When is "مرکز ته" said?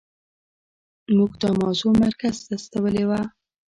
2.03-2.53